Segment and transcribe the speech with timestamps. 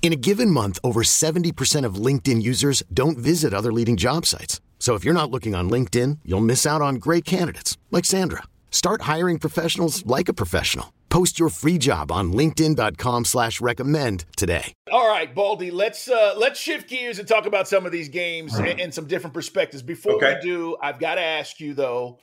[0.00, 4.62] In a given month, over 70% of LinkedIn users don't visit other leading job sites.
[4.78, 8.44] So if you're not looking on LinkedIn, you'll miss out on great candidates like Sandra.
[8.70, 10.94] Start hiring professionals like a professional.
[11.10, 14.72] Post your free job on LinkedIn.com slash recommend today.
[14.92, 18.54] All right, Baldy, let's uh let's shift gears and talk about some of these games
[18.56, 19.82] and, and some different perspectives.
[19.82, 20.34] Before Okay.
[20.34, 22.18] we do, I've got to ask you though,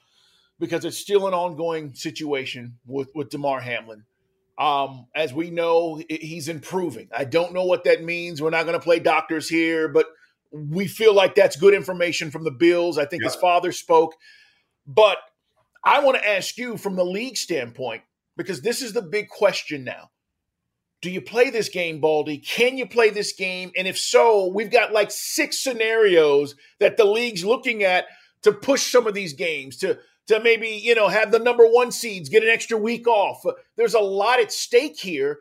[0.60, 4.04] because it's still an ongoing situation with, with Damar Hamlin.
[4.58, 7.10] Um, as we know, he's improving.
[7.16, 8.42] I don't know what that means.
[8.42, 10.06] We're not going to play doctors here, but
[10.52, 12.98] we feel like that's good information from the Bills.
[12.98, 14.16] I think his father spoke.
[14.88, 15.18] But
[15.84, 18.04] I want to ask you from the league standpoint,
[18.38, 20.12] because this is the big question now.
[21.02, 22.38] Do you play this game, Baldy?
[22.38, 23.72] Can you play this game?
[23.78, 28.06] And if so, we've got like six scenarios that the league's looking at
[28.44, 31.92] to push some of these games to to maybe you know have the number one
[31.92, 33.44] seeds get an extra week off.
[33.76, 35.40] There's a lot at stake here.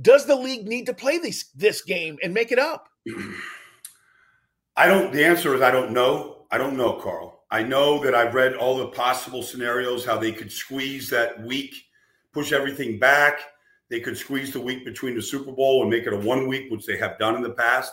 [0.00, 2.88] Does the league need to play this this game and make it up?
[4.76, 5.12] I don't.
[5.12, 6.46] The answer is I don't know.
[6.50, 7.44] I don't know, Carl.
[7.50, 11.74] I know that I've read all the possible scenarios how they could squeeze that week,
[12.32, 13.40] push everything back.
[13.88, 16.70] They could squeeze the week between the Super Bowl and make it a one week,
[16.70, 17.92] which they have done in the past.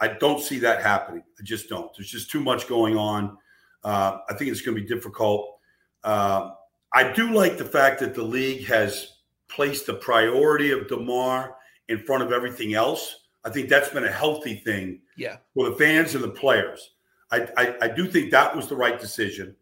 [0.00, 1.22] I don't see that happening.
[1.38, 1.90] I just don't.
[1.96, 3.36] There's just too much going on.
[3.84, 5.57] Uh, I think it's going to be difficult.
[6.04, 6.50] Uh,
[6.92, 9.16] I do like the fact that the league has
[9.48, 11.56] placed the priority of Damar
[11.88, 13.16] in front of everything else.
[13.44, 15.36] I think that's been a healthy thing Yeah.
[15.54, 16.94] for the fans and the players.
[17.30, 19.54] I, I, I do think that was the right decision.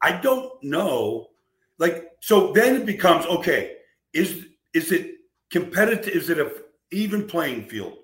[0.00, 1.30] I don't know,
[1.78, 2.52] like so.
[2.52, 3.78] Then it becomes okay.
[4.12, 5.16] Is is it
[5.50, 6.14] competitive?
[6.14, 6.52] Is it a
[6.92, 7.98] even playing field,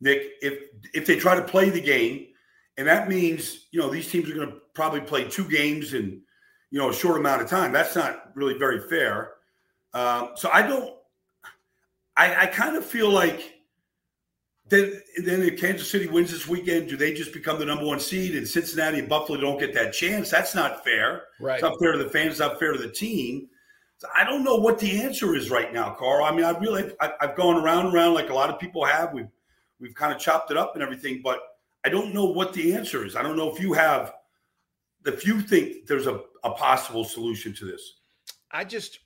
[0.00, 0.22] Nick?
[0.40, 2.28] If if they try to play the game,
[2.78, 6.22] and that means you know these teams are going to probably play two games in
[6.70, 7.72] you know a short amount of time.
[7.72, 9.32] That's not really very fair.
[9.94, 10.94] Um, so I don't.
[12.16, 13.60] I, I kind of feel like
[14.70, 17.98] then, then if Kansas City wins this weekend, do they just become the number one
[17.98, 20.30] seed and Cincinnati and Buffalo don't get that chance?
[20.30, 21.24] That's not fair.
[21.40, 21.54] Right.
[21.54, 23.48] It's not fair to the fans, it's not fair to the team.
[23.98, 26.24] So I don't know what the answer is right now, Carl.
[26.24, 28.84] I mean, I really, I, I've gone around and around like a lot of people
[28.84, 29.12] have.
[29.12, 29.28] We've,
[29.80, 31.40] we've kind of chopped it up and everything, but
[31.84, 33.16] I don't know what the answer is.
[33.16, 34.14] I don't know if you have,
[35.04, 37.94] if you think there's a, a possible solution to this.
[38.50, 39.00] I just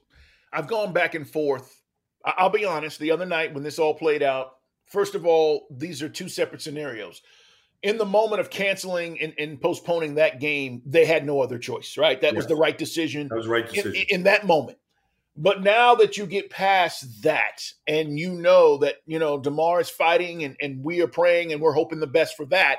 [0.53, 1.81] I've gone back and forth.
[2.25, 2.99] I'll be honest.
[2.99, 4.56] The other night when this all played out,
[4.87, 7.23] first of all, these are two separate scenarios.
[7.83, 11.99] In the moment of canceling and, and postponing that game, they had no other choice,
[11.99, 12.19] right?
[12.23, 14.06] That was the right decision That was right in, decision.
[14.09, 14.78] in that moment.
[15.37, 19.91] But now that you get past that and you know that, you know, Damar is
[19.91, 22.78] fighting and, and we are praying and we're hoping the best for that,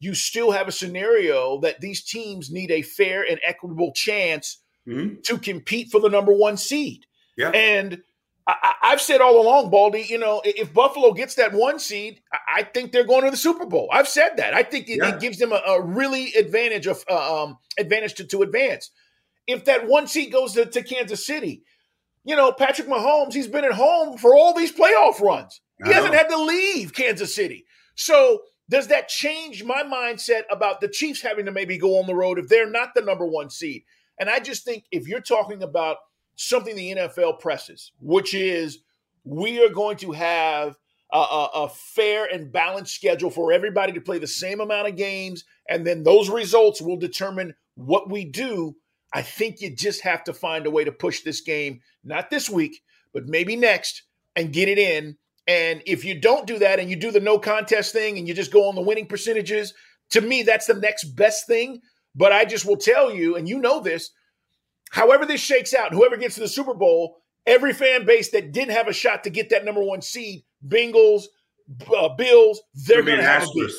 [0.00, 5.22] you still have a scenario that these teams need a fair and equitable chance Mhm.
[5.24, 7.06] to compete for the number one seed.
[7.38, 7.50] Yeah.
[7.50, 8.02] And
[8.46, 12.38] I, I've said all along, Baldy, you know, if Buffalo gets that one seed, I-
[12.58, 13.88] I think they're going to the Super Bowl.
[13.90, 14.52] I've said that.
[14.52, 15.14] I think it, Yeah.
[15.14, 18.90] it gives them a, a really advantage of uh, um, advantage to, to advance.
[19.46, 21.62] If that one seed goes to, to Kansas City,
[22.24, 25.60] you know, Patrick Mahomes, he's been at home for all these playoff runs.
[25.84, 27.64] He hasn't had to leave Kansas City.
[27.96, 32.14] So does that change my mindset about the Chiefs having to maybe go on the
[32.14, 33.84] road if they're not the number one seed?
[34.18, 35.98] And I just think if you're talking about
[36.36, 38.78] something the NFL presses, which is
[39.24, 40.76] we are going to have
[41.12, 44.96] a, a, a fair and balanced schedule for everybody to play the same amount of
[44.96, 48.76] games, and then those results will determine what we do.
[49.12, 52.50] I think you just have to find a way to push this game, not this
[52.50, 52.82] week,
[53.12, 54.02] but maybe next,
[54.34, 55.16] and get it in.
[55.46, 58.34] And if you don't do that and you do the no contest thing and you
[58.34, 59.74] just go on the winning percentages,
[60.10, 61.80] to me, that's the next best thing.
[62.14, 64.10] But I just will tell you, and you know this,
[64.90, 68.74] however this shakes out, whoever gets to the Super Bowl, every fan base that didn't
[68.74, 71.24] have a shot to get that number one seed, Bengals,
[71.94, 73.70] uh, Bills, they're going to have a bid.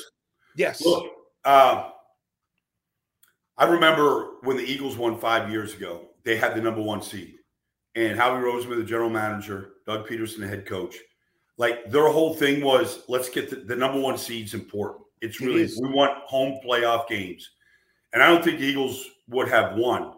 [0.58, 0.86] Yes.
[0.86, 1.12] Look,
[1.46, 1.90] uh,
[3.58, 7.36] I remember when the Eagles won five years ago, they had the number one seed.
[7.96, 10.98] and Howie Roseman, the general manager, Doug Pederson, the head coach,
[11.58, 15.06] like their whole thing was let's get the, the number one seeds important.
[15.22, 17.52] It's really it we want home playoff games,
[18.14, 20.14] and I don't think the Eagles would have won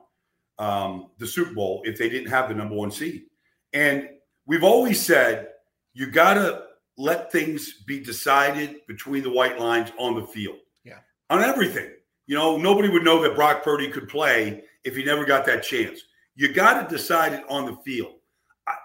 [0.59, 3.25] um, the Super Bowl if they didn't have the number one seed.
[3.73, 4.09] And
[4.45, 5.49] we've always said
[5.93, 6.63] you got to
[6.97, 10.57] let things be decided between the white lines on the field.
[10.83, 10.99] Yeah,
[11.29, 11.91] on everything.
[12.25, 15.63] You know, nobody would know that Brock Purdy could play if he never got that
[15.63, 16.01] chance.
[16.35, 18.15] You got to decide it on the field.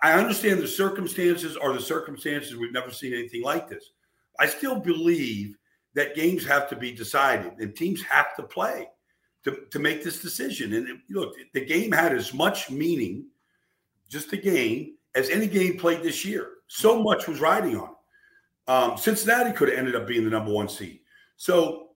[0.03, 2.57] I understand the circumstances are the circumstances.
[2.57, 3.91] We've never seen anything like this.
[4.39, 5.57] I still believe
[5.95, 8.89] that games have to be decided and teams have to play
[9.45, 10.73] to, to make this decision.
[10.73, 13.27] And look, the game had as much meaning,
[14.09, 16.49] just a game, as any game played this year.
[16.69, 18.71] So much was riding on it.
[18.71, 21.01] Um, Cincinnati could have ended up being the number one seed.
[21.37, 21.89] So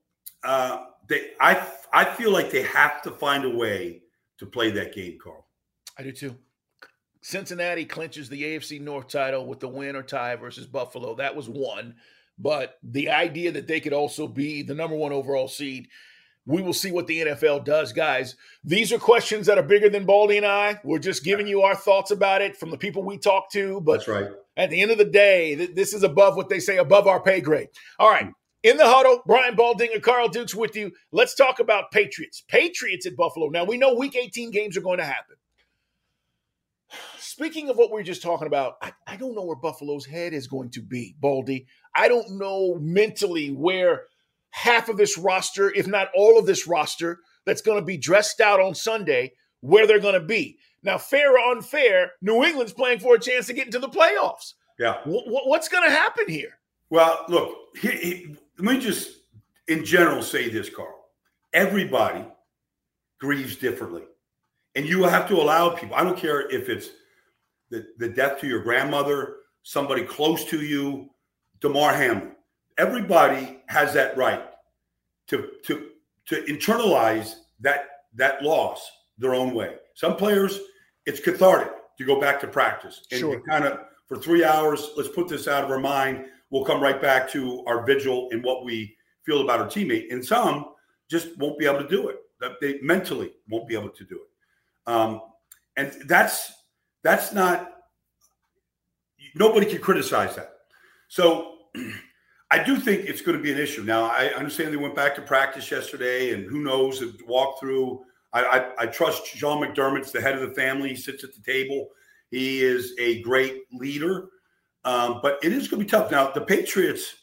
[0.44, 4.02] uh, they, I, I feel like they have to find a way
[4.38, 5.46] to play that game, Carl.
[5.98, 6.36] I do too.
[7.26, 11.16] Cincinnati clinches the AFC North title with the win or tie versus Buffalo.
[11.16, 11.96] That was one.
[12.38, 15.88] But the idea that they could also be the number one overall seed,
[16.46, 18.36] we will see what the NFL does, guys.
[18.62, 20.78] These are questions that are bigger than Baldy and I.
[20.84, 23.80] We're just giving you our thoughts about it from the people we talk to.
[23.80, 24.28] But That's right.
[24.56, 27.40] At the end of the day, this is above what they say, above our pay
[27.40, 27.70] grade.
[27.98, 28.32] All right.
[28.62, 30.92] In the huddle, Brian Baldinger, Carl Dukes with you.
[31.10, 32.44] Let's talk about Patriots.
[32.46, 33.48] Patriots at Buffalo.
[33.48, 35.34] Now, we know week 18 games are going to happen.
[37.18, 40.32] Speaking of what we are just talking about, I, I don't know where Buffalo's head
[40.32, 41.66] is going to be, Baldy.
[41.94, 44.04] I don't know mentally where
[44.50, 48.40] half of this roster, if not all of this roster, that's going to be dressed
[48.40, 50.58] out on Sunday, where they're going to be.
[50.82, 54.54] Now, fair or unfair, New England's playing for a chance to get into the playoffs.
[54.78, 54.98] Yeah.
[55.04, 56.58] W- what's going to happen here?
[56.90, 59.10] Well, look, he, he, let me just
[59.68, 61.06] in general say this, Carl.
[61.52, 62.24] Everybody
[63.18, 64.02] grieves differently.
[64.76, 66.90] And you have to allow people, I don't care if it's
[67.70, 71.10] the, the death to your grandmother, somebody close to you,
[71.60, 72.32] Damar Hamlin.
[72.78, 74.44] Everybody has that right
[75.28, 75.88] to to
[76.26, 78.88] to internalize that that loss
[79.18, 79.76] their own way.
[79.94, 80.60] Some players,
[81.06, 83.40] it's cathartic to go back to practice and sure.
[83.48, 84.90] kind of for three hours.
[84.96, 86.26] Let's put this out of our mind.
[86.50, 88.94] We'll come right back to our vigil and what we
[89.24, 90.12] feel about our teammate.
[90.12, 90.66] And some
[91.10, 92.18] just won't be able to do it.
[92.40, 94.28] That they mentally won't be able to do it.
[94.86, 95.20] Um,
[95.76, 96.52] and that's
[97.06, 97.72] that's not,
[99.36, 100.54] nobody can criticize that.
[101.08, 101.58] So
[102.50, 103.84] I do think it's going to be an issue.
[103.84, 108.02] Now, I understand they went back to practice yesterday, and who knows, walk through.
[108.32, 110.90] I, I, I trust Sean McDermott's the head of the family.
[110.90, 111.88] He sits at the table.
[112.30, 114.28] He is a great leader,
[114.84, 116.10] um, but it is going to be tough.
[116.10, 117.14] Now, the Patriots,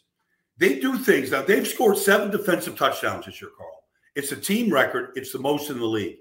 [0.58, 1.32] they do things.
[1.32, 3.84] Now, they've scored seven defensive touchdowns this year, Carl.
[4.16, 5.12] It's a team record.
[5.16, 6.20] It's the most in the league.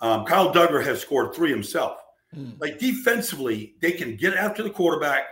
[0.00, 1.98] Um, Kyle Dugger has scored three himself.
[2.34, 2.60] Mm.
[2.60, 5.24] Like defensively, they can get after the quarterback,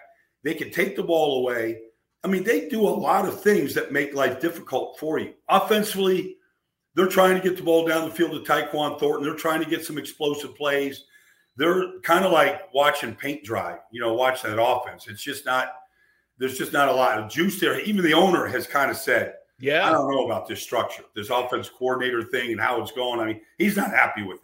[0.43, 1.81] they can take the ball away.
[2.23, 5.35] I mean, they do a lot of things that make life difficult for you.
[5.49, 6.37] Offensively,
[6.95, 9.25] they're trying to get the ball down the field to Tyquan Thornton.
[9.25, 11.05] They're trying to get some explosive plays.
[11.57, 15.07] They're kind of like watching paint dry, you know, watch that offense.
[15.07, 15.69] It's just not,
[16.39, 17.81] there's just not a lot of juice there.
[17.81, 21.31] Even the owner has kind of said, Yeah, I don't know about this structure, this
[21.31, 23.21] offense coordinator thing and how it's going.
[23.21, 24.44] I mean, he's not happy with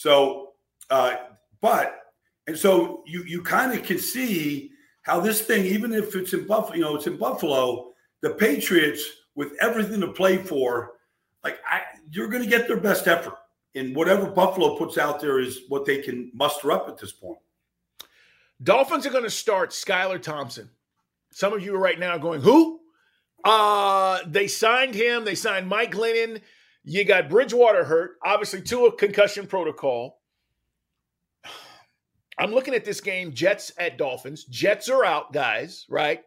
[0.00, 0.52] So,
[0.88, 1.16] uh,
[1.60, 2.14] but
[2.46, 4.70] and so you you kind of can see
[5.02, 9.02] how this thing, even if it's in Buffalo, you know, it's in Buffalo, the Patriots
[9.34, 10.92] with everything to play for,
[11.44, 13.34] like I, you're going to get their best effort,
[13.74, 17.38] and whatever Buffalo puts out there is what they can muster up at this point.
[18.62, 20.70] Dolphins are going to start Skylar Thompson.
[21.30, 22.80] Some of you are right now going, who?
[23.44, 25.26] Uh, they signed him.
[25.26, 26.40] They signed Mike Glennon.
[26.84, 30.20] You got Bridgewater hurt, obviously to a concussion protocol.
[32.38, 34.44] I'm looking at this game, Jets at Dolphins.
[34.44, 36.22] Jets are out, guys, right?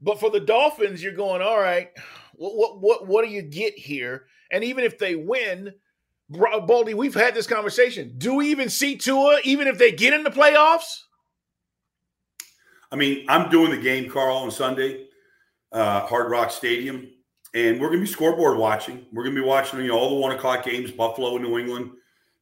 [0.00, 1.90] But for the Dolphins, you're going, all right,
[2.34, 4.26] what what what, what do you get here?
[4.52, 5.72] And even if they win,
[6.28, 8.14] Baldy, we've had this conversation.
[8.18, 11.02] Do we even see Tua, even if they get in the playoffs?
[12.92, 15.06] I mean, I'm doing the game, Carl, on Sunday,
[15.72, 17.08] uh, Hard Rock Stadium,
[17.56, 19.06] and we're going to be scoreboard watching.
[19.14, 21.58] We're going to be watching, you know, all the one o'clock games, Buffalo, and New
[21.58, 21.90] England.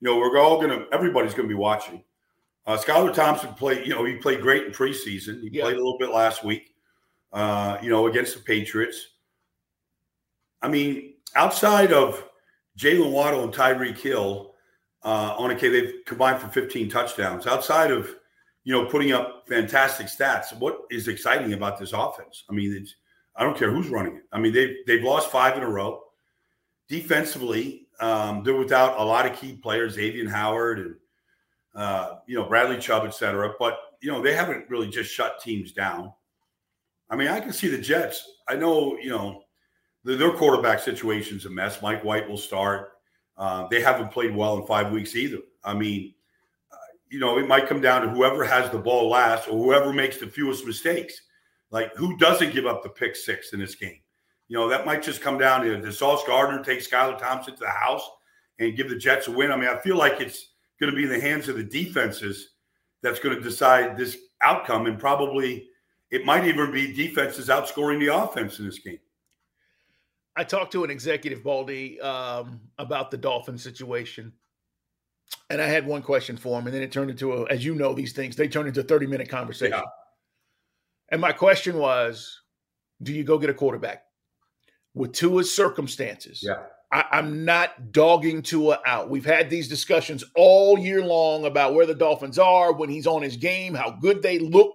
[0.00, 2.02] You know, we're all going to, everybody's going to be watching.
[2.66, 5.40] Uh, Skylar Thompson played, you know, he played great in preseason.
[5.40, 5.62] He yeah.
[5.62, 6.74] played a little bit last week,
[7.32, 9.06] uh, you know, against the Patriots.
[10.60, 12.28] I mean, outside of
[12.76, 14.54] Jaylen Waddle and Tyreek Hill,
[15.04, 17.46] uh, on a K, they've combined for 15 touchdowns.
[17.46, 18.12] Outside of,
[18.64, 22.42] you know, putting up fantastic stats, what is exciting about this offense?
[22.50, 22.84] I mean,
[23.36, 24.22] I don't care who's running it.
[24.32, 26.02] I mean, they've, they've lost five in a row.
[26.88, 30.94] Defensively, um, they're without a lot of key players, Xavier Howard and
[31.74, 33.54] uh, you know, Bradley Chubb, et cetera.
[33.58, 36.12] But, you know, they haven't really just shut teams down.
[37.10, 38.28] I mean, I can see the Jets.
[38.48, 39.42] I know, you know,
[40.04, 41.82] the, their quarterback situation's a mess.
[41.82, 42.92] Mike White will start.
[43.36, 45.38] Uh, they haven't played well in five weeks either.
[45.64, 46.14] I mean,
[46.72, 46.76] uh,
[47.08, 50.18] you know, it might come down to whoever has the ball last or whoever makes
[50.18, 51.20] the fewest mistakes.
[51.74, 53.98] Like, who doesn't give up the pick six in this game?
[54.46, 57.60] You know, that might just come down to does Sauce Gardner take Skylar Thompson to
[57.60, 58.08] the house
[58.60, 59.50] and give the Jets a win?
[59.50, 62.50] I mean, I feel like it's going to be in the hands of the defenses
[63.02, 64.86] that's going to decide this outcome.
[64.86, 65.66] And probably
[66.12, 69.00] it might even be defenses outscoring the offense in this game.
[70.36, 74.32] I talked to an executive, Baldy, um, about the Dolphin situation.
[75.50, 77.74] And I had one question for him, and then it turned into a, as you
[77.74, 79.76] know, these things, they turn into 30 minute conversation.
[79.76, 80.03] Yeah.
[81.14, 82.40] And my question was,
[83.00, 84.02] do you go get a quarterback?
[84.94, 86.40] With Tua's circumstances.
[86.42, 86.64] Yeah.
[86.90, 89.10] I, am not dogging Tua out.
[89.10, 93.22] We've had these discussions all year long about where the Dolphins are when he's on
[93.22, 94.74] his game, how good they look.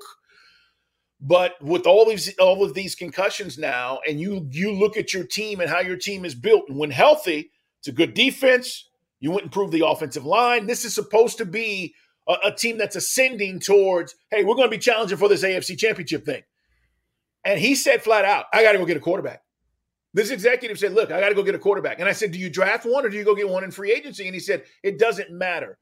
[1.19, 5.25] But with all these all of these concussions now, and you you look at your
[5.25, 8.87] team and how your team is built, and when healthy, it's a good defense.
[9.19, 10.67] You wouldn't improve the offensive line.
[10.67, 11.95] This is supposed to be
[12.29, 15.77] a, a team that's ascending towards, hey, we're going to be challenging for this AFC
[15.77, 16.43] championship thing.
[17.43, 19.41] And he said flat out, I got to go get a quarterback.
[20.13, 21.99] This executive said, Look, I got to go get a quarterback.
[21.99, 23.91] And I said, Do you draft one or do you go get one in free
[23.91, 24.25] agency?
[24.25, 25.77] And he said, It doesn't matter.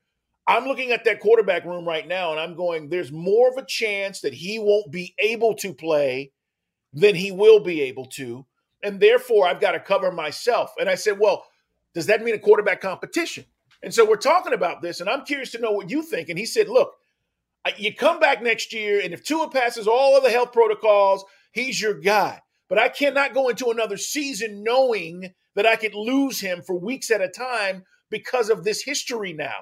[0.48, 3.66] I'm looking at that quarterback room right now and I'm going, There's more of a
[3.66, 6.32] chance that he won't be able to play
[6.94, 8.46] than he will be able to.
[8.84, 10.74] And therefore, I've got to cover myself.
[10.80, 11.46] And I said, Well,
[11.94, 13.46] does that mean a quarterback competition?
[13.84, 16.30] And so we're talking about this, and I'm curious to know what you think.
[16.30, 16.94] And he said, Look,
[17.78, 21.82] you come back next year, and if Tua passes all of the health protocols, he's
[21.82, 22.42] your guy.
[22.70, 27.12] But I cannot go into another season knowing that I could lose him for weeks
[27.12, 29.56] at a time because of this history now.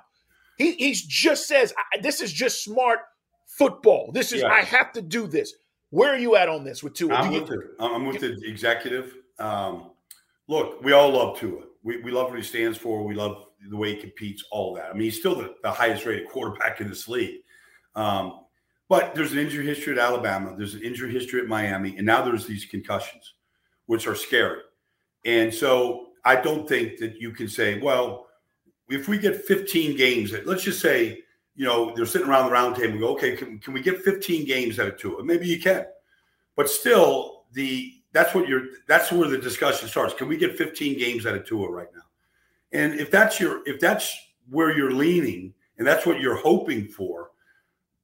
[0.57, 2.99] He he's just says this is just smart
[3.45, 4.11] football.
[4.13, 4.49] This is yeah.
[4.49, 5.53] I have to do this.
[5.89, 7.13] Where are you at on this with Tua?
[7.13, 9.15] I'm, with, you, the, I'm with the executive.
[9.39, 9.91] Um,
[10.47, 11.61] look, we all love Tua.
[11.83, 13.03] We, we love what he stands for.
[13.03, 14.89] We love the way he competes, all that.
[14.89, 17.41] I mean, he's still the, the highest rated quarterback in this league.
[17.95, 18.41] Um,
[18.87, 22.23] but there's an injury history at Alabama, there's an injury history at Miami, and now
[22.23, 23.33] there's these concussions,
[23.87, 24.61] which are scary.
[25.25, 28.27] And so I don't think that you can say, well,
[28.89, 31.23] if we get 15 games, let's just say,
[31.55, 34.03] you know, they're sitting around the round table and go, okay, can, can we get
[34.03, 35.23] 15 games out of Tua?
[35.23, 35.85] Maybe you can.
[36.55, 40.13] But still, the that's what you're that's where the discussion starts.
[40.13, 42.01] Can we get 15 games out of Tua right now?
[42.71, 44.15] And if that's your if that's
[44.49, 47.31] where you're leaning and that's what you're hoping for,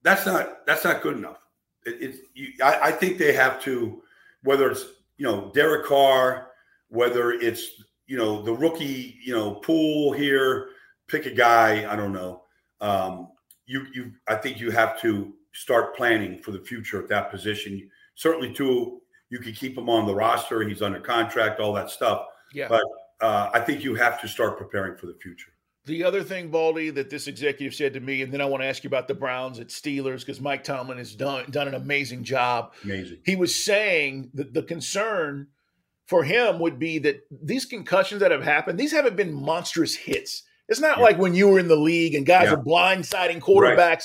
[0.03, 1.45] that's not that's not good enough.
[1.85, 4.01] It, it's you, I, I, think they have to,
[4.43, 4.85] whether it's
[5.17, 6.49] you know Derek Carr,
[6.89, 10.69] whether it's you know the rookie you know pool here,
[11.07, 11.91] pick a guy.
[11.91, 12.43] I don't know.
[12.79, 13.29] Um,
[13.65, 17.89] you you I think you have to start planning for the future at that position.
[18.15, 20.61] Certainly, too, you could keep him on the roster.
[20.61, 22.25] He's under contract, all that stuff.
[22.53, 22.67] Yeah.
[22.67, 22.83] But
[23.21, 25.51] uh, I think you have to start preparing for the future.
[25.85, 28.67] The other thing, Baldy, that this executive said to me, and then I want to
[28.67, 32.23] ask you about the Browns at Steelers because Mike Tomlin has done done an amazing
[32.23, 32.73] job.
[32.83, 33.17] Amazing.
[33.25, 35.47] He was saying that the concern
[36.05, 40.43] for him would be that these concussions that have happened, these haven't been monstrous hits.
[40.67, 41.03] It's not yeah.
[41.03, 42.53] like when you were in the league and guys yeah.
[42.53, 43.77] are blindsiding quarterbacks.
[43.77, 44.03] Right.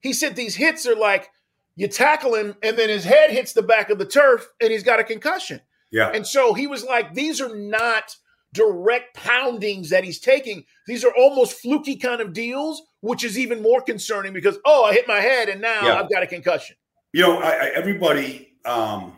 [0.00, 1.30] He said these hits are like
[1.76, 4.82] you tackle him and then his head hits the back of the turf and he's
[4.82, 5.60] got a concussion.
[5.90, 6.10] Yeah.
[6.10, 8.16] And so he was like, these are not
[8.56, 10.64] direct poundings that he's taking.
[10.86, 14.94] These are almost fluky kind of deals, which is even more concerning because oh, I
[14.94, 16.00] hit my head and now yeah.
[16.00, 16.76] I've got a concussion.
[17.12, 18.54] You know, I, I, everybody.
[18.64, 19.12] Um,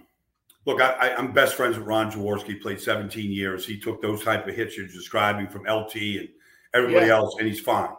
[0.66, 2.60] look, I, am best friends with Ron Jaworski.
[2.60, 3.64] Played 17 years.
[3.64, 6.28] He took those type of hits you're describing from LT and
[6.74, 7.16] everybody yeah.
[7.16, 7.90] else, and he's fine.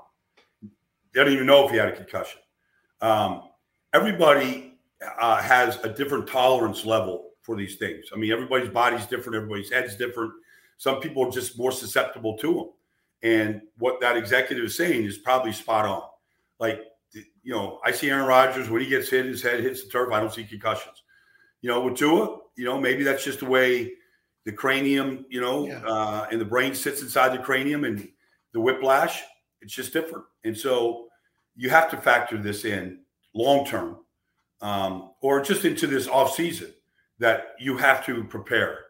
[0.61, 2.39] They don't even know if he had a concussion.
[3.01, 3.43] Um,
[3.93, 4.77] everybody
[5.19, 8.07] uh, has a different tolerance level for these things.
[8.13, 9.37] I mean, everybody's body's different.
[9.37, 10.33] Everybody's head's different
[10.79, 12.69] some people are just more susceptible to them.
[13.21, 16.03] And what that executive is saying is probably spot on.
[16.57, 16.81] Like,
[17.13, 20.13] you know, I see Aaron Rodgers when he gets hit, his head hits the turf.
[20.13, 21.03] I don't see concussions.
[21.61, 23.91] You know, with Tua, you know, maybe that's just the way
[24.45, 25.81] the cranium, you know, yeah.
[25.85, 28.07] uh, and the brain sits inside the cranium and
[28.53, 29.21] the whiplash.
[29.61, 30.23] It's just different.
[30.45, 31.07] And so
[31.57, 32.99] you have to factor this in
[33.33, 33.97] long term
[34.61, 36.73] um, or just into this off season
[37.17, 38.85] that you have to prepare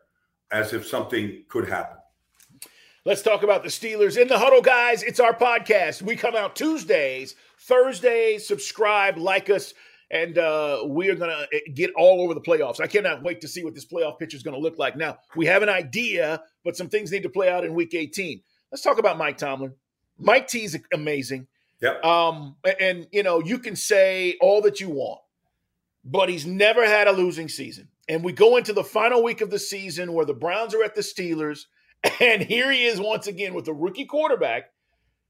[0.52, 1.98] as if something could happen.
[3.06, 5.04] Let's talk about the Steelers in the huddle, guys.
[5.04, 6.02] It's our podcast.
[6.02, 8.46] We come out Tuesdays, Thursdays.
[8.46, 9.74] Subscribe, like us,
[10.12, 12.82] and uh, we are going to eh, get all over the playoffs.
[12.82, 14.98] I cannot wait to see what this playoff picture is going to look like.
[14.98, 18.42] Now, we have an idea, but some things need to play out in week 18.
[18.72, 19.74] Let's talk about Mike Tomlin.
[20.18, 21.48] Mike T is amazing.
[21.82, 22.04] Yep.
[22.04, 25.22] Um, and you know, you can say all that you want,
[26.04, 27.88] but he's never had a losing season.
[28.10, 30.96] And we go into the final week of the season where the Browns are at
[30.96, 31.66] the Steelers,
[32.20, 34.72] and here he is once again with a rookie quarterback,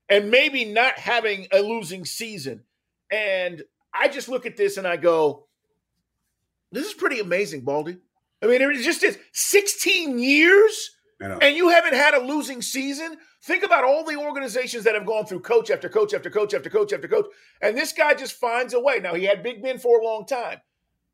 [0.07, 2.63] and maybe not having a losing season.
[3.12, 5.48] And I just look at this and I go,
[6.71, 7.98] "This is pretty amazing, Baldy."
[8.41, 10.91] I mean, it just is 16 years,
[11.41, 13.17] and you haven't had a losing season.
[13.43, 16.69] Think about all the organizations that have gone through coach after coach after coach after
[16.69, 17.25] coach after coach,
[17.62, 19.00] and this guy just finds a way.
[19.00, 20.62] Now he had Big Ben for a long time.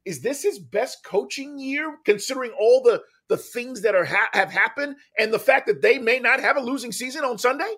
[0.06, 4.52] Is this his best coaching year, considering all the the things that are ha- have
[4.52, 7.74] happened and the fact that they may not have a losing season on Sunday?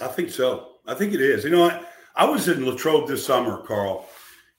[0.00, 0.76] I think so.
[0.86, 1.44] I think it is.
[1.44, 1.84] You know, I,
[2.16, 4.08] I was in Latrobe this summer, Carl,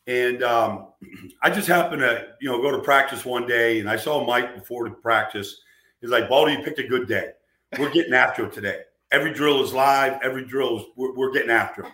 [0.07, 0.87] and um,
[1.43, 4.55] I just happened to you know go to practice one day, and I saw Mike
[4.55, 5.61] before the practice.
[5.99, 7.31] He's like, "Baldy, you picked a good day.
[7.79, 8.81] We're getting after it today."
[9.11, 10.19] Every drill is live.
[10.23, 11.91] Every drill is we're, we're getting after him.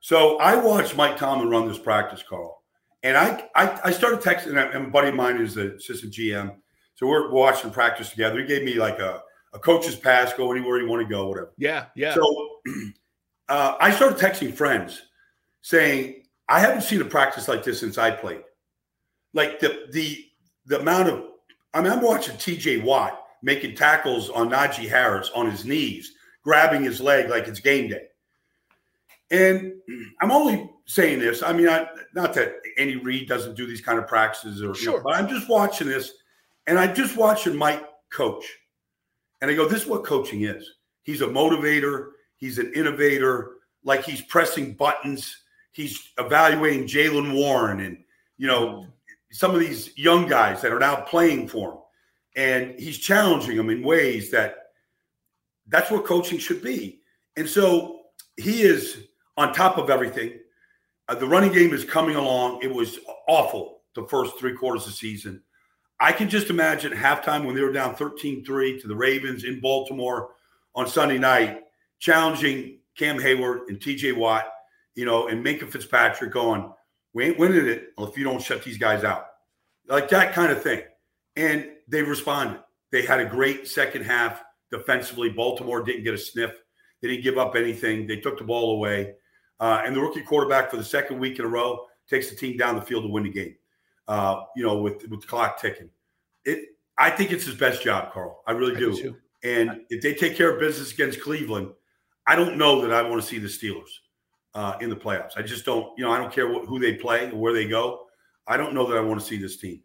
[0.00, 2.62] So I watched Mike Tomlin run this practice, Carl,
[3.04, 4.58] and I I, I started texting.
[4.74, 6.56] And a buddy of mine is the assistant GM,
[6.94, 8.40] so we're watching practice together.
[8.40, 11.52] He gave me like a a coach's pass, go anywhere you want to go, whatever.
[11.56, 12.14] Yeah, yeah.
[12.14, 12.58] So
[13.48, 15.02] uh, I started texting friends
[15.62, 18.42] saying I haven't seen a practice like this since I played.
[19.34, 20.24] Like the the
[20.66, 21.24] the amount of
[21.74, 22.78] I mean, I'm watching T.J.
[22.78, 26.12] Watt making tackles on Najee Harris on his knees
[26.44, 28.04] grabbing his leg like it's game day.
[29.30, 29.72] And
[30.20, 31.42] I'm only saying this.
[31.42, 34.92] I mean, I, not that Andy Reid doesn't do these kind of practices, or sure.
[34.92, 36.12] You know, but I'm just watching this,
[36.66, 38.44] and I'm just watching Mike coach,
[39.40, 40.68] and I go, "This is what coaching is.
[41.02, 42.10] He's a motivator.
[42.36, 43.52] He's an innovator.
[43.84, 45.42] Like he's pressing buttons.
[45.72, 47.98] He's evaluating Jaylen Warren, and
[48.36, 48.90] you know, mm-hmm.
[49.32, 51.78] some of these young guys that are now playing for him,
[52.36, 54.56] and he's challenging them in ways that
[55.68, 57.00] that's what coaching should be.
[57.36, 58.02] And so
[58.36, 60.38] he is on top of everything.
[61.08, 62.60] Uh, the running game is coming along.
[62.62, 65.42] It was awful the first three quarters of the season.
[66.00, 69.60] I can just imagine halftime when they were down 13 3 to the Ravens in
[69.60, 70.30] Baltimore
[70.74, 71.62] on Sunday night,
[71.98, 74.46] challenging Cam Hayward and TJ Watt,
[74.94, 76.72] you know, and Minkah Fitzpatrick going,
[77.12, 79.26] We ain't winning it if you don't shut these guys out.
[79.86, 80.82] Like that kind of thing.
[81.36, 82.60] And they responded.
[82.90, 85.28] They had a great second half defensively.
[85.28, 86.52] Baltimore didn't get a sniff.
[87.02, 88.06] They didn't give up anything.
[88.06, 89.14] They took the ball away.
[89.60, 92.56] Uh, and the rookie quarterback for the second week in a row takes the team
[92.56, 93.54] down the field to win the game.
[94.06, 95.88] Uh, you know, with with the clock ticking.
[96.44, 96.70] It.
[96.96, 98.42] I think it's his best job, Carl.
[98.46, 98.94] I really do.
[98.94, 101.70] do and if they take care of business against Cleveland,
[102.26, 103.90] I don't know that I want to see the Steelers
[104.54, 105.32] uh, in the playoffs.
[105.36, 105.96] I just don't.
[105.98, 108.06] You know, I don't care what, who they play or where they go.
[108.46, 109.82] I don't know that I want to see this team.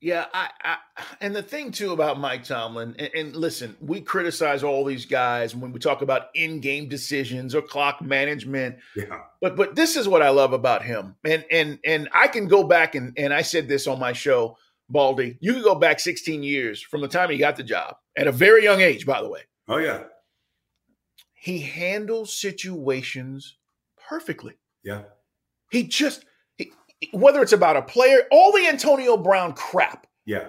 [0.00, 0.76] Yeah, I, I,
[1.20, 5.54] and the thing too about Mike Tomlin, and, and, listen, we criticize all these guys
[5.54, 8.76] when we talk about in-game decisions or clock management.
[8.96, 9.20] Yeah.
[9.42, 12.64] But but this is what I love about him, and and and I can go
[12.64, 14.56] back and and I said this on my show,
[14.88, 15.36] Baldy.
[15.40, 18.32] You can go back 16 years from the time he got the job at a
[18.32, 19.42] very young age, by the way.
[19.68, 20.04] Oh yeah.
[21.34, 23.56] He handles situations
[24.08, 24.54] perfectly.
[24.82, 25.02] Yeah.
[25.70, 26.24] He just
[27.12, 30.06] whether it's about a player, all the Antonio Brown crap.
[30.26, 30.48] Yeah.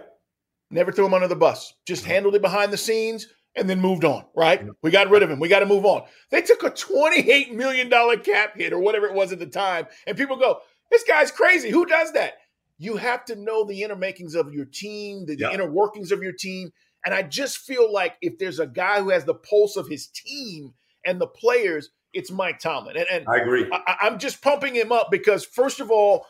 [0.70, 1.74] Never threw him under the bus.
[1.86, 4.66] Just handled it behind the scenes and then moved on, right?
[4.82, 5.40] We got rid of him.
[5.40, 6.04] We got to move on.
[6.30, 7.90] They took a $28 million
[8.22, 9.88] cap hit or whatever it was at the time.
[10.08, 10.60] And people go,
[10.90, 11.70] this guy's crazy.
[11.70, 12.36] Who does that?
[12.78, 15.48] You have to know the inner makings of your team, the, yeah.
[15.48, 16.72] the inner workings of your team.
[17.06, 20.08] And I just feel like if there's a guy who has the pulse of his
[20.08, 20.74] team
[21.06, 22.98] and the players, it's Mike Tomlin.
[22.98, 23.70] And, and I agree.
[23.72, 26.26] I, I'm just pumping him up because, first of all,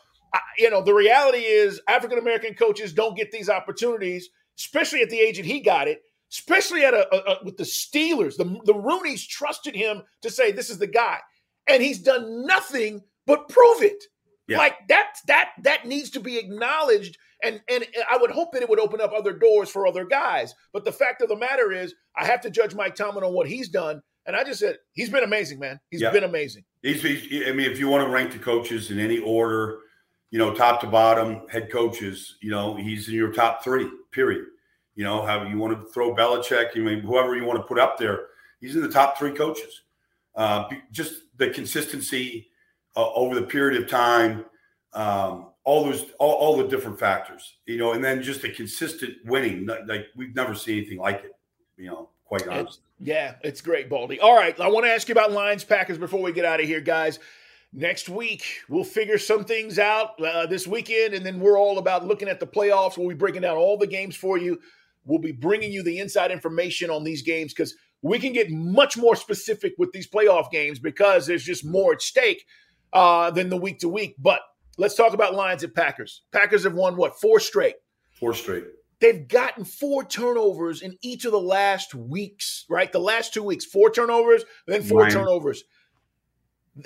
[0.58, 5.20] you know, the reality is African American coaches don't get these opportunities, especially at the
[5.20, 8.36] age that he got it, especially at a, a, a, with the Steelers.
[8.36, 11.18] The the Rooneys trusted him to say this is the guy,
[11.68, 14.02] and he's done nothing but prove it.
[14.48, 14.58] Yeah.
[14.58, 18.68] Like that that that needs to be acknowledged, and and I would hope that it
[18.68, 20.54] would open up other doors for other guys.
[20.72, 23.48] But the fact of the matter is, I have to judge Mike Tomlin on what
[23.48, 24.02] he's done.
[24.24, 25.80] And I just said he's been amazing, man.
[25.90, 26.12] He's yeah.
[26.12, 26.62] been amazing.
[26.82, 29.78] He's, he's, I mean, if you want to rank the coaches in any order,
[30.32, 34.46] you know, top to bottom head coaches, you know, he's in your top three, period.
[34.94, 37.78] You know, how you want to throw Belichick, you mean whoever you want to put
[37.78, 39.82] up there, he's in the top three coaches.
[40.34, 42.48] Uh, just the consistency
[42.96, 44.46] uh, over the period of time,
[44.94, 49.14] um, all those, all, all, the different factors, you know, and then just the consistent
[49.26, 49.66] winning.
[49.86, 51.32] Like we've never seen anything like it,
[51.76, 52.82] you know, quite honestly.
[52.98, 54.18] Yeah, it's great, Baldy.
[54.18, 56.66] All right, I want to ask you about Lions Packers before we get out of
[56.66, 57.18] here, guys
[57.72, 62.06] next week we'll figure some things out uh, this weekend and then we're all about
[62.06, 64.58] looking at the playoffs we'll be breaking down all the games for you
[65.04, 68.96] we'll be bringing you the inside information on these games because we can get much
[68.96, 72.44] more specific with these playoff games because there's just more at stake
[72.92, 74.16] uh, than the week to week.
[74.18, 74.40] But
[74.76, 76.22] let's talk about Lions and Packers.
[76.32, 77.76] Packers have won what four straight.
[78.10, 78.64] Four straight.
[79.00, 82.90] They've gotten four turnovers in each of the last weeks, right?
[82.90, 85.10] The last two weeks, four turnovers, then four Nine.
[85.10, 85.64] turnovers.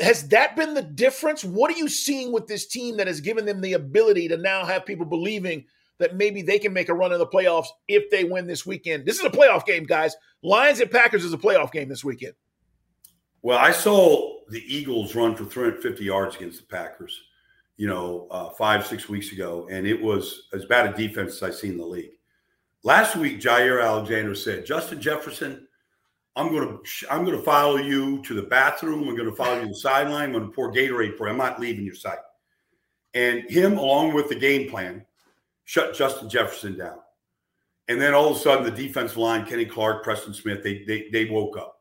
[0.01, 1.44] Has that been the difference?
[1.44, 4.64] What are you seeing with this team that has given them the ability to now
[4.64, 5.64] have people believing
[5.99, 9.07] that maybe they can make a run in the playoffs if they win this weekend?
[9.07, 10.16] This is a playoff game, guys.
[10.42, 12.35] Lions and Packers is a playoff game this weekend.
[13.42, 17.20] Well, I saw the Eagles run for 350 yards against the Packers,
[17.77, 21.42] you know, uh, five, six weeks ago, and it was as bad a defense as
[21.44, 22.11] I've seen in the league.
[22.83, 25.66] Last week, Jaire Alexander said, Justin Jefferson–
[26.37, 29.09] I'm going to I'm going to follow you to the bathroom.
[29.09, 30.27] I'm going to follow you to the sideline.
[30.27, 31.33] I'm going to pour Gatorade for you.
[31.33, 32.18] I'm not leaving your sight.
[33.14, 35.07] And him, along with the game plan,
[35.64, 36.99] shut Justin Jefferson down.
[37.88, 41.09] And then all of a sudden, the defensive line, Kenny Clark, Preston Smith, they they,
[41.11, 41.79] they woke up.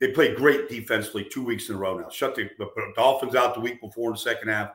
[0.00, 2.08] They played great defensively two weeks in a row now.
[2.08, 4.70] Shut the, the Dolphins out the week before in the second half.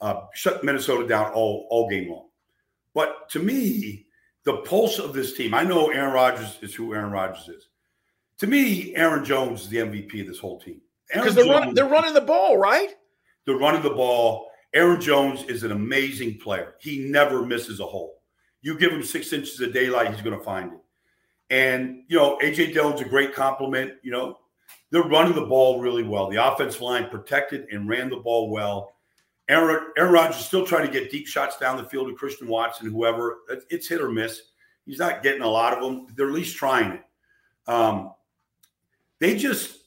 [0.00, 2.28] Uh, shut Minnesota down all all game long.
[2.94, 4.06] But to me,
[4.44, 7.69] the pulse of this team, I know Aaron Rodgers is who Aaron Rodgers is
[8.40, 10.80] to me, Aaron Jones is the MVP of this whole team.
[11.12, 12.90] Because they're, run, they're running the ball, right?
[13.44, 14.48] They're running the ball.
[14.72, 16.74] Aaron Jones is an amazing player.
[16.80, 18.22] He never misses a hole.
[18.62, 20.78] You give him six inches of daylight, he's going to find it.
[21.50, 22.72] And, you know, A.J.
[22.72, 23.92] Dillon's a great complement.
[24.02, 24.38] You know,
[24.90, 26.30] they're running the ball really well.
[26.30, 28.94] The offensive line protected and ran the ball well.
[29.50, 32.48] Aaron, Aaron Rodgers is still trying to get deep shots down the field to Christian
[32.48, 33.38] Watson, whoever.
[33.68, 34.40] It's hit or miss.
[34.86, 36.06] He's not getting a lot of them.
[36.14, 37.02] They're at least trying it.
[37.66, 38.12] Um,
[39.20, 39.80] they just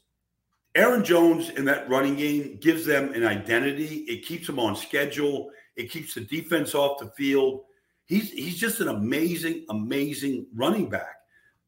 [0.75, 4.05] Aaron Jones in that running game gives them an identity.
[4.07, 5.51] It keeps them on schedule.
[5.75, 7.61] It keeps the defense off the field.
[8.05, 11.15] He's he's just an amazing, amazing running back.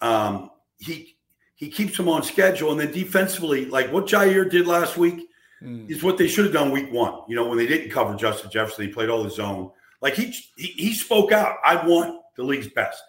[0.02, 1.18] Um, he
[1.56, 5.28] he keeps them on schedule, and then defensively, like what Jaire did last week,
[5.62, 5.90] mm.
[5.90, 7.22] is what they should have done week one.
[7.28, 9.72] You know, when they didn't cover Justin Jefferson, he played all the zone.
[10.02, 11.58] Like he he, he spoke out.
[11.64, 13.02] I want the league's best,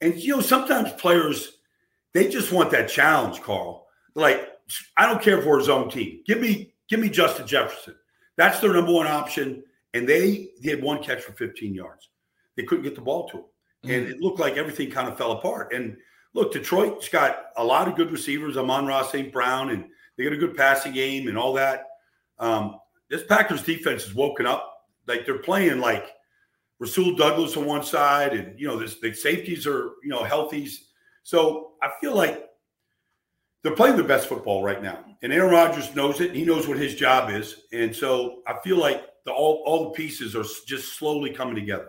[0.00, 1.58] and you know sometimes players
[2.12, 3.81] they just want that challenge, Carl
[4.14, 4.48] like
[4.96, 6.22] I don't care for his own team.
[6.26, 7.94] Give me give me Justin Jefferson.
[8.36, 9.62] That's their number one option.
[9.94, 12.08] And they, they had one catch for 15 yards.
[12.56, 13.44] They couldn't get the ball to him.
[13.84, 15.72] And it looked like everything kind of fell apart.
[15.72, 15.96] And
[16.34, 18.56] look, Detroit's got a lot of good receivers.
[18.56, 19.32] Amon-Ra St.
[19.32, 21.86] Brown, and they got a good passing game and all that.
[22.38, 22.76] Um,
[23.10, 24.86] this Packers defense is woken up.
[25.06, 26.06] Like they're playing like
[26.78, 30.88] Rasul Douglas on one side, and you know, this the safeties are, you know, healthies.
[31.24, 32.48] So I feel like
[33.62, 35.04] they're playing the best football right now.
[35.22, 36.34] And Aaron Rodgers knows it.
[36.34, 37.64] He knows what his job is.
[37.72, 41.88] And so I feel like the, all, all the pieces are just slowly coming together.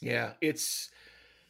[0.00, 0.90] Yeah, it's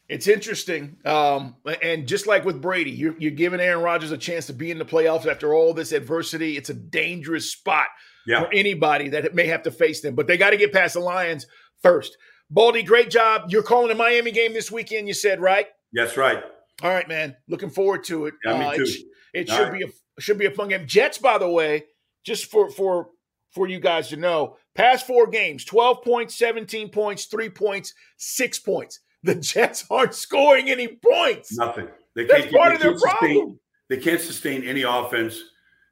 [0.09, 0.99] it's interesting.
[1.07, 4.71] Um, and just like with Brady, you're, you're giving Aaron Rodgers a chance to be
[4.71, 6.59] in the playoffs after all this adversity.
[6.59, 7.87] It's a dangerous spot
[8.27, 8.43] yeah.
[8.43, 10.15] for anybody that may have to face them.
[10.15, 11.47] But they got to get past the Lions
[11.83, 12.19] first.
[12.51, 13.45] Baldy, great job.
[13.49, 15.69] You're calling a Miami game this weekend, you said, right?
[15.91, 16.45] Yes, right.
[16.83, 17.35] All right, man.
[17.49, 18.35] Looking forward to it.
[18.45, 18.83] Yeah, me uh, too.
[18.83, 19.73] It, it should right.
[19.73, 20.87] be a should be a fun game.
[20.87, 21.85] Jets, by the way,
[22.23, 23.09] just for for
[23.51, 28.59] for you guys to know, past four games, 12 points, 17 points, three points, six
[28.59, 29.01] points.
[29.23, 31.57] The Jets aren't scoring any points.
[31.57, 31.89] Nothing.
[32.15, 33.61] They That's can't, part they of their sustain, problem.
[33.89, 35.39] They can't sustain any offense.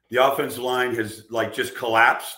[0.09, 2.35] The offensive line has like just collapsed.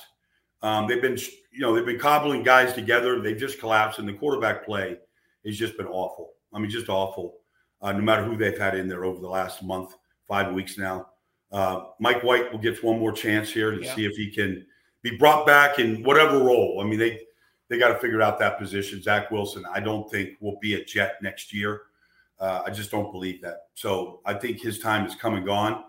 [0.62, 1.18] Um, they've been,
[1.52, 3.22] you know, they've been cobbling guys together.
[3.22, 4.98] They've just collapsed, and the quarterback play
[5.46, 6.32] has just been awful.
[6.54, 7.38] I mean, just awful.
[7.82, 9.96] Uh, no matter who they've had in there over the last month
[10.28, 11.08] five weeks now.
[11.52, 13.96] Uh, Mike White will get one more chance here to yeah.
[13.96, 14.66] see if he can
[15.02, 16.82] be brought back in whatever role.
[16.82, 17.22] I mean, they
[17.70, 19.02] they got to figure out that position.
[19.02, 21.84] Zach Wilson, I don't think will be a Jet next year.
[22.40, 23.68] Uh, I just don't believe that.
[23.74, 25.86] So I think his time is come and gone.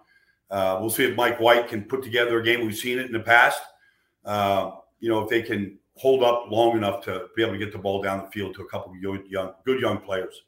[0.50, 2.64] Uh, we'll see if Mike White can put together a game.
[2.64, 3.60] We've seen it in the past.
[4.24, 7.72] Uh, you know, if they can hold up long enough to be able to get
[7.72, 10.42] the ball down the field to a couple of young, good young players.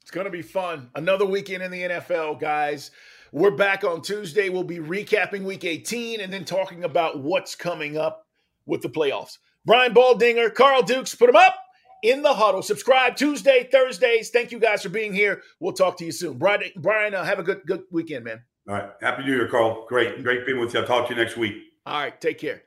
[0.00, 0.90] It's going to be fun.
[0.96, 2.90] Another weekend in the NFL, guys.
[3.34, 4.48] We're back on Tuesday.
[4.48, 8.28] We'll be recapping week 18 and then talking about what's coming up
[8.64, 9.38] with the playoffs.
[9.66, 11.56] Brian Baldinger, Carl Dukes, put them up
[12.04, 12.62] in the huddle.
[12.62, 14.30] Subscribe Tuesday, Thursdays.
[14.30, 15.42] Thank you guys for being here.
[15.58, 16.38] We'll talk to you soon.
[16.38, 18.42] Brian, Brian uh, have a good good weekend, man.
[18.68, 18.90] All right.
[19.00, 19.84] Happy New Year, Carl.
[19.88, 20.22] Great.
[20.22, 20.78] Great being with you.
[20.78, 21.56] I'll talk to you next week.
[21.86, 22.20] All right.
[22.20, 22.62] Take care.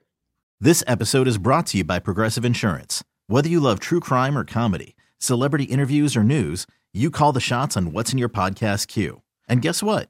[0.59, 3.05] This episode is brought to you by Progressive Insurance.
[3.27, 7.77] Whether you love true crime or comedy, celebrity interviews or news, you call the shots
[7.77, 9.21] on what's in your podcast queue.
[9.47, 10.09] And guess what?